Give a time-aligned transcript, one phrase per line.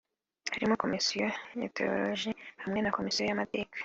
[0.53, 1.25] harimo Komisiyo
[1.61, 3.75] ya tewolojiya hamwe na Komisiyo y’amateka